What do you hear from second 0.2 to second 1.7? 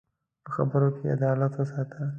په خبرو کې عدالت